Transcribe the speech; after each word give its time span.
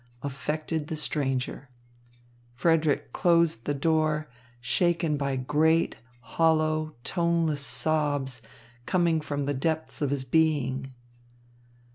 affected 0.23 0.87
the 0.87 0.95
stranger. 0.95 1.69
Frederick 2.55 3.13
closed 3.13 3.65
the 3.65 3.73
door, 3.75 4.27
shaken 4.59 5.15
by 5.15 5.35
great, 5.35 5.97
hollow, 6.21 6.95
toneless 7.03 7.61
sobs 7.63 8.41
coming 8.87 9.21
from 9.21 9.45
the 9.45 9.53
depths 9.53 10.01
of 10.01 10.09
his 10.09 10.23
being. 10.25 10.91